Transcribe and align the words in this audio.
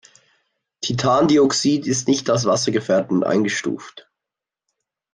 Titandioxid 0.83 1.85
ist 1.85 2.07
nicht 2.07 2.31
als 2.31 2.45
wassergefährdend 2.45 3.23
eingestuft. 3.23 4.09